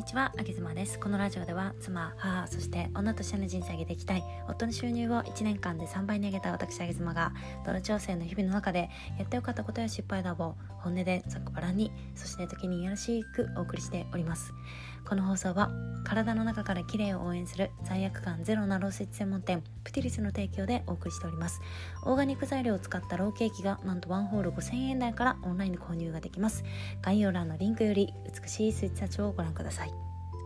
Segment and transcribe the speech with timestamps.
[0.00, 0.98] にちは、あげずまです。
[0.98, 7.34] このラジオでは、妻、母、そして女としての人生を上げていきたい、夫の収入を1年間で3倍に上げた私、あげずまが、
[7.66, 8.88] 泥調整の日々の中で、
[9.18, 14.54] やってよかったことや失敗談を、本音でざっくばらんに、そして時によろしくお送りしております。
[15.08, 15.70] この放送は、
[16.04, 21.60] 体の中から綺麗を応援する罪悪感ゼロなロース専門店、プティリスの提供でお送りしております。
[22.04, 26.64] オーガニック材料を使ったローケーキが、なんとワンホール5000円台からオンラインで購入ができます。
[27.02, 29.92] 概要欄のリンクより、美しいスイッチたちをご覧ください。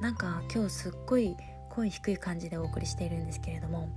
[0.00, 1.36] なんか今日すっごい
[1.70, 3.88] 声低い感じでお送りしているんですけれども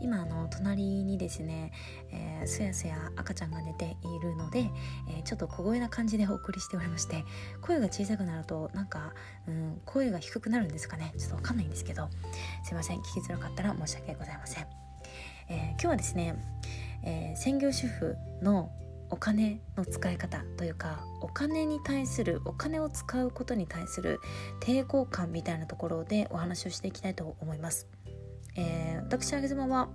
[0.00, 1.72] 今あの隣にですね、
[2.10, 4.70] えー、すやすや赤ちゃんが寝ているので、
[5.08, 7.24] えー、ちょっと小声な感じでお送りしておりまして
[7.60, 9.12] 声が小さくなるとなんか、
[9.46, 11.12] うん、声が低くなるんですかね。
[11.18, 12.08] ちょっとわかんないんですけど
[12.64, 12.98] すいません。
[12.98, 14.66] 聞きづらかったら申し訳ございません、
[15.48, 16.34] えー、今日はですね、
[17.04, 18.70] え専業主婦の
[19.10, 24.20] お金の使い方というかお金に対するお金を使うことに対する
[24.60, 27.88] 抵抗感みたいなところでお話をしていきたいと思います。
[28.56, 29.88] えー、私あげ妻は、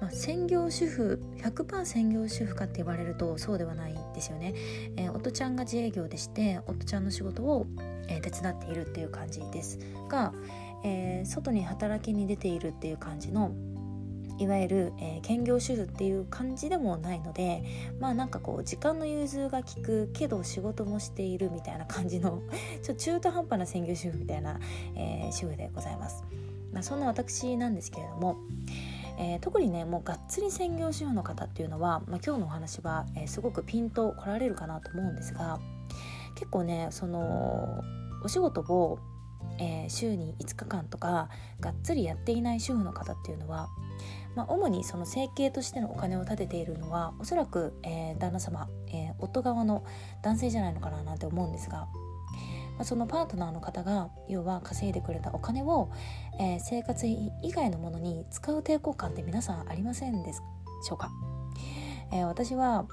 [0.00, 4.54] まあ、専業主婦100%専業主婦かって言われるとそうではないですよね。
[4.96, 7.66] えー、夫ちゃんが自営業でして夫ちゃんの仕事を、
[8.08, 10.32] えー、手伝っているっていう感じですが、
[10.84, 13.52] えー、外に働きに出ているっていう感じの
[14.38, 17.62] いわゆる、えー、兼業主婦っていう感じでもないので
[18.00, 22.42] まあなんかこう時間の融通が利くけど仕事もしているみたいな感じの
[22.82, 24.58] ちょ中途半端な専業主婦みたいな、
[24.94, 26.24] えー、主婦でございます。
[26.72, 28.36] まあ、そんな私なんですけれども、
[29.16, 35.60] えー、特にねもうがっつり専業主婦の方っていうのは、まあ、今日のお話は、えー、すごくピンと来られるかなと思うんですが
[36.34, 37.84] 結構ねその
[38.24, 38.98] お仕事を
[39.58, 41.28] えー、週に5日間とか
[41.60, 43.68] がっつりやっていない主婦の方っていうのは
[44.34, 49.84] まあ、主にその生計としてのお金を立てているのはおそらく、えー、旦那様、えー、夫側の
[50.22, 51.88] 男性じゃないのかななんて思うんですが、ま
[52.80, 55.90] あ、そのパートナーの方が要は稼いでくれたお金を、
[56.40, 61.10] えー、生活以外のものに使う抵抗感って皆さんありませんでしょうか、
[62.12, 62.86] え私は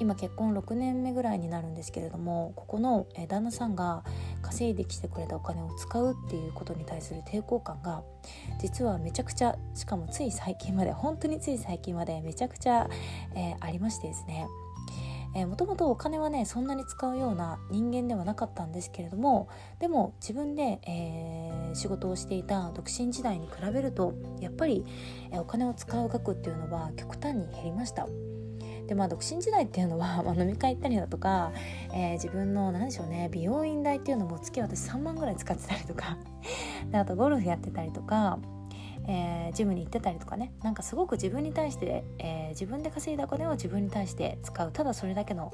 [0.00, 4.04] 今結婚6年目ぐらいになるんですけれどもここの旦那さんが
[4.44, 8.02] 稼いできてくれたお金を使うっていうことに対する抵抗感が
[8.60, 12.88] 実はめちゃくちゃしかもつい最近まで本当につい最近までめちゃくちゃ、
[13.34, 14.46] えー、ありましてですね
[15.46, 19.48] もともとお金はねそんなに使うような人間ではなかったんですけれども
[19.80, 24.84] でも自分で、えー、仕事をしていた独身時代に比べるとやっぱり、
[25.32, 28.06] えー、お金を使う額っていうのは極端に減りました。
[28.86, 31.52] でまあ独身時代っていうのは、 まあ、飲み会行ったりだとか、
[31.92, 36.18] えー、自分の何でしょうね美容院代っていうのも月私3万ぐらい使ってたりとか
[36.90, 38.38] であとゴルフやってたりとか
[39.06, 45.52] えー、ジムに行ってたりとかねなんかすごく自分に対して、えー、自分で稼いだお金を自分に対して使うただそれだけの、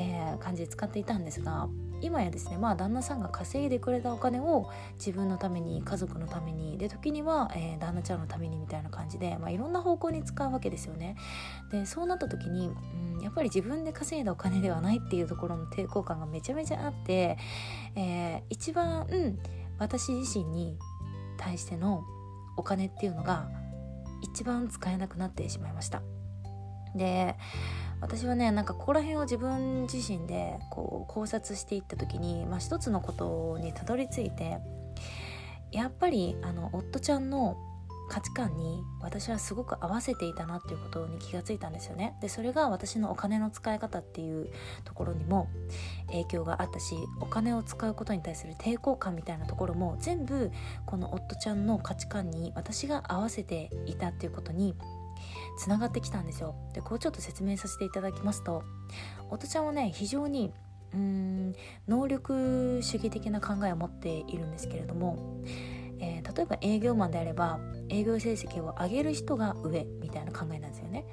[0.00, 1.68] えー、感じで使っていたんですが
[2.00, 11.16] 今やですねまあ旦那さんが稼いでくれたお金を自分のために家族のためにで時には、えー、旦那ちゃんのためにみたいな感じで、まあ、いろんな方向に使うわけですよね。
[11.70, 17.36] でそうなった時に、うん、やっぱり自分で稼いだお金ではないっていうところの抵抗感がめちゃめちゃあって、
[17.94, 19.38] えー、一番、うん、
[19.78, 20.78] 私自身に
[21.36, 22.02] 対しての
[22.56, 23.48] お金っていうのが
[24.22, 26.02] 一番使えなくなってしまいました。
[26.94, 27.36] で
[28.00, 34.58] 私はねなんかここら辺を自分自身でこう考察していった時に、まあ、一つのことにたどり着いて
[35.72, 37.56] やっぱりあの夫ちゃんの
[38.10, 42.16] 価値観に私はすごく合わせていたなっていうことに気がついたんですよね。
[42.20, 44.50] でそれが私のお金の使い方っていう
[44.84, 45.48] ところにも
[46.08, 50.50] 影響があったしお金を使うことに対する抵抗感みたいなところも全部
[50.86, 54.74] この夫ちゃんの価値観に私が合わせていたっていうことに
[55.58, 56.54] つながってきたんですよ。
[56.74, 58.62] でこうちょっと説明させていただきますと
[59.30, 60.52] 音ちゃんはね非常に
[60.92, 61.54] うーん
[61.88, 65.42] 能力主義的な考えを持っているんですけれども、
[66.00, 71.04] えー、例えば営業マンであれば営業成績を上げる人が上みたいな考えなんですよね。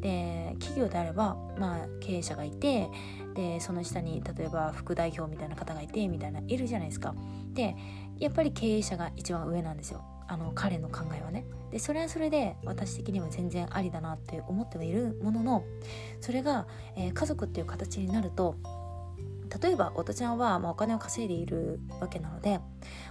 [0.00, 2.88] で企業であれば、まあ、経営者がいて
[3.34, 7.14] でその下に例えば副代表みたいな方がいてみたいないるじゃないですか。
[7.52, 7.74] で
[8.18, 10.04] やっぱり経営者が一番上なんですよ。
[10.28, 15.64] あの彼の考えはねでそれはそれで私的には全然ありだなって思ってはいるものの
[16.20, 18.56] それが、えー、家族っていう形になると
[19.62, 22.60] 例えば夫ちゃんは、まあ、お金を稼いでいるわけなので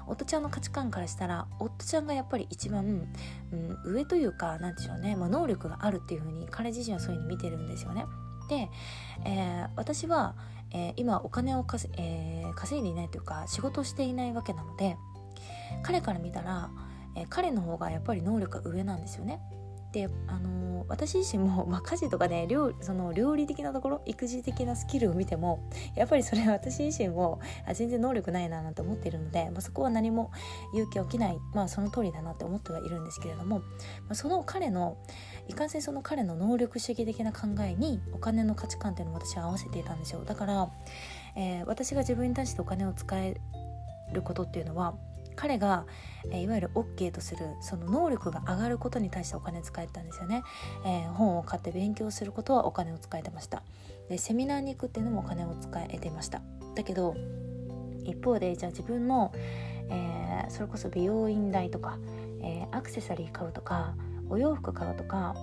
[0.07, 3.07] 夫ちゃんの価値観からしたら夫ちゃんがやっぱり一番、
[3.51, 8.05] うん、上というか何でしょうね、まあ、能力があるっていうふうに彼自身はそういうふうに見てるんですよね。
[8.49, 8.69] で、
[9.25, 10.35] えー、私は、
[10.71, 14.97] えー、今お金を稼,、えー、稼いでいないというか仕事をしていないわけなので
[15.81, 16.69] 彼から見たら
[17.15, 19.41] え彼の方がやっぱり能力が上なんですよね。
[19.95, 25.59] であの私自身も、 まあ、家事とかね料その料理的なところ育児的なスキルを見ても
[25.95, 30.31] やっぱりそれは 私自身もあ全然能力ないななんて思っているので、まあ、そこは何も
[30.73, 33.63] 勇気起きない、まあ、その通りだなって思ってはいるんですけれども、ま
[34.09, 34.97] あ、その彼の
[35.47, 40.69] いかんせんその彼の能力主義的な考えにお金の価値観っていうのを私は合わせていたんですよだから、
[41.37, 43.39] えー、私が自分に対してお金を使え
[44.11, 44.95] ることっていうのは
[45.35, 45.85] 彼が、
[46.31, 50.43] え、いわゆる OK とするその能力が上がることに対してお金使えたんですよね、
[50.85, 53.63] えー、本を買って勉強することはお金を使えてました。
[54.09, 56.41] でセミナーに行くっていうのもお金を使えてました。
[56.75, 57.15] だけど
[58.03, 59.33] 一方でじゃあ自分の、
[59.89, 61.97] えー、それこそ美容院代とか、
[62.41, 63.95] えアクセサリー買うとか
[64.29, 65.35] お洋服買うとか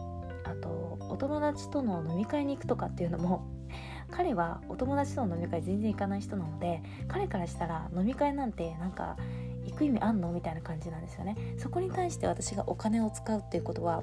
[0.45, 3.43] あとお友達との飲み会に行くとかっていうのも
[4.11, 9.17] 彼はお友達との飲み会全然行かない人なので彼からしたら飲み会なんてなんか
[9.65, 10.33] 行く意味あんの？
[10.33, 11.37] みたいな感じなんですよね。
[11.59, 14.03] そこに対して私がお金を使うっていうことは、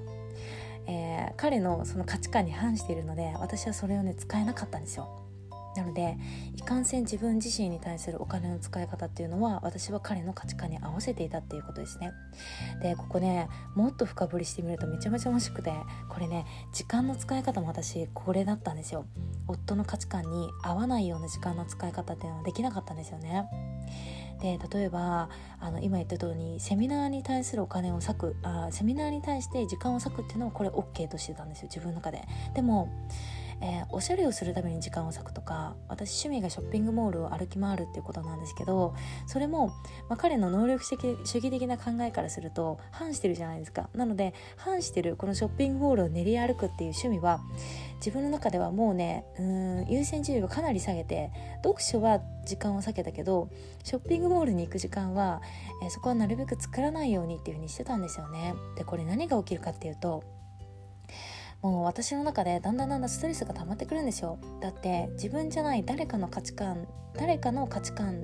[0.87, 5.07] えー、彼のその価値観に反しているので私はそれをね使えなかったんですよ。
[5.79, 6.17] なので
[6.55, 12.11] いかんせん自分自身に対するお金の使い方っていうのは私は彼の価値観に合わせていたっていうことですね。
[12.81, 15.71] でここねもっと深掘りしてみるとめちゃめちゃ面白くて
[16.09, 19.05] これね時間の使い方も私これだったんですよ。
[19.47, 23.47] 夫の価値観に合わないような時間の使い方っていうのはできなかったんですよね。
[24.41, 25.29] で例えば
[25.59, 32.21] あの今言った通りセミナーに対するお金を割くあセミナーに対して時間を割くっていうのはこれ OK としてたんですよ自分の中で。
[32.53, 32.89] でも
[33.61, 38.95] えー、おしゃれをするために時間を割くとか私趣味がショッピングモールを歩き回るっていうことなんですけど
[39.27, 39.67] それも、
[40.07, 43.89] まあ、彼の能力的主義的な考えからすると反してるじゃないですか。
[43.93, 47.41] なので反してるこのショッピングモールを練り歩くっていう趣味は
[47.97, 51.31] 自分の中ではもうねうん優先順位をかなり下げて
[51.63, 53.49] 読書は時間を避けたけど
[53.83, 55.41] ショッピングモールに行く時間は、
[55.83, 58.55] えー、そこはなるべく作らないようにっていう風にしてたんですよね。
[58.77, 60.38] でこれ何が起きるかっていうと
[61.61, 68.23] もう私の中でだんだんだんだんストレスが溜まってくるんですよだって自分じゃない誰かの価値観誰かの価値観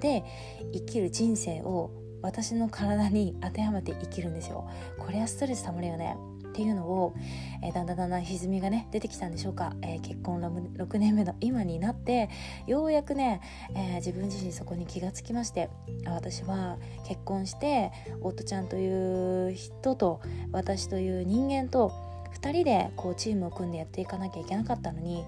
[0.00, 0.24] で
[0.72, 1.90] 生きる人生を
[2.22, 4.68] 私の体に当てはめて生きるんですよ
[4.98, 6.16] これはストレス溜まるよね。
[6.56, 7.14] っていうのを、
[7.62, 12.30] えー、だんだんだんだん歪みがね出てきたんでしょうか、えー、結婚 6, 年目の今になって
[12.66, 13.42] ようやくね、
[13.74, 15.68] えー、自分自身そこに気がつきまして
[16.06, 17.92] 私は結婚して
[18.22, 21.92] 夫ちゃんという人と私という人間と
[22.36, 25.24] 2人でこうチームを組んでやっていかなきゃいけなかったのに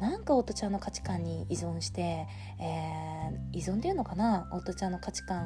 [0.00, 2.26] なんか夫ちゃんの価値観に依存して、
[2.58, 4.48] えー、依存っていうのかな？
[4.52, 5.44] 夫ちゃんの価値観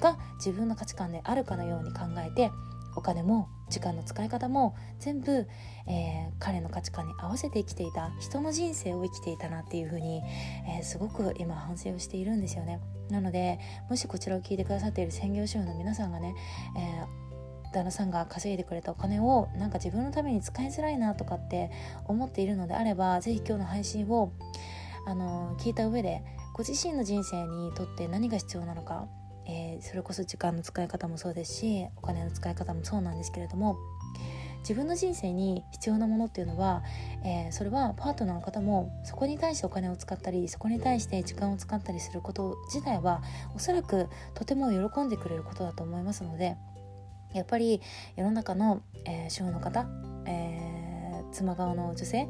[0.00, 2.50] が自分の価値観であるかのように考えて
[2.96, 5.46] お金も時間の使い方も全部、
[5.86, 10.22] えー、彼の価値観に合わせて生きていた人の人生を生きていたなっていうふうに、
[10.68, 12.80] えー、すごく今反省をしているんですよね。
[13.10, 13.58] なので
[13.90, 16.34] もしこちらを聞いてくださっている専業主婦の皆さんがね、
[16.76, 17.21] えー
[17.72, 21.70] 旦那さんが稼いでくれたお金をなんか自分のために使いづらいなとかって
[22.06, 24.32] 思っているのであれば是非今日の配信を
[25.06, 26.22] あの聞いた上で
[26.54, 29.06] ご自身の人生にとって何が必要なのか、
[29.46, 33.76] えー、それこそ時間の使い方もそうですしお金の使い方もそうなんですけれども
[34.60, 36.82] 自分の人生に必要なものっていうのは、
[37.24, 43.22] えー、それはパートナーの方もそこに対してお金を使ったりそこに対して時間を使ったりすること自体は
[43.56, 46.56] おそらくとても喜んでくれることだと思いますので
[47.34, 47.80] やっぱり
[48.16, 49.86] 世の中の、えー、主婦の方、
[50.26, 52.28] えー、妻側の女性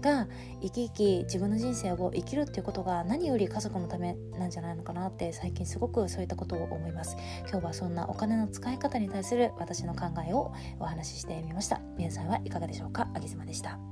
[0.00, 0.26] が
[0.60, 7.16] 生き生き自分の人生を生きるっていうことが何より家族のためなんじゃないのかなって最近すごくそういったことを思います。
[7.48, 11.80] 今日はそんなお金の使い方に対する私の考えをお話ししてみました。
[11.96, 13.08] 皆さんはいかがでしょうか？
[13.14, 13.91] あげずまでした。